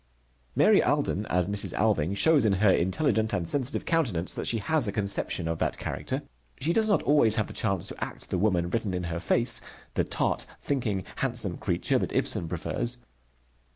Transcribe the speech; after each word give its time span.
Mary 0.55 0.81
Alden 0.81 1.27
as 1.27 1.47
Mrs. 1.47 1.73
Alving 1.77 2.15
shows 2.17 2.43
in 2.43 2.53
her 2.53 2.71
intelligent 2.71 3.33
and 3.33 3.47
sensitive 3.47 3.85
countenance 3.85 4.33
that 4.33 4.47
she 4.47 4.57
has 4.57 4.87
a 4.87 4.91
conception 4.91 5.47
of 5.47 5.59
that 5.59 5.77
character. 5.77 6.23
She 6.59 6.73
does 6.73 6.89
not 6.89 7.03
always 7.03 7.35
have 7.35 7.45
the 7.45 7.53
chance 7.53 7.85
to 7.85 8.03
act 8.03 8.31
the 8.31 8.39
woman 8.39 8.71
written 8.71 8.95
in 8.95 9.03
her 9.13 9.19
face, 9.19 9.61
the 9.93 10.03
tart, 10.03 10.47
thinking, 10.59 11.03
handsome 11.17 11.57
creature 11.59 11.99
that 11.99 12.13
Ibsen 12.15 12.47
prefers. 12.47 12.97